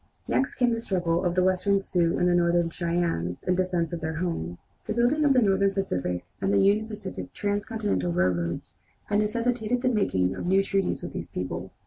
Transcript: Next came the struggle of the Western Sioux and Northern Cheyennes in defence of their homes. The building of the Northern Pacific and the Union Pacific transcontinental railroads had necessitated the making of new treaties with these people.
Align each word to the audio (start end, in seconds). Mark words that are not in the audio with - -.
Next 0.27 0.55
came 0.55 0.71
the 0.73 0.81
struggle 0.81 1.23
of 1.23 1.35
the 1.35 1.43
Western 1.43 1.79
Sioux 1.79 2.17
and 2.17 2.35
Northern 2.35 2.71
Cheyennes 2.71 3.43
in 3.43 3.53
defence 3.53 3.93
of 3.93 4.01
their 4.01 4.15
homes. 4.15 4.57
The 4.87 4.95
building 4.95 5.23
of 5.23 5.33
the 5.33 5.43
Northern 5.43 5.75
Pacific 5.75 6.25
and 6.41 6.51
the 6.51 6.57
Union 6.57 6.87
Pacific 6.87 7.31
transcontinental 7.33 8.11
railroads 8.11 8.77
had 9.09 9.19
necessitated 9.19 9.83
the 9.83 9.89
making 9.89 10.33
of 10.33 10.47
new 10.47 10.63
treaties 10.63 11.03
with 11.03 11.13
these 11.13 11.29
people. 11.29 11.69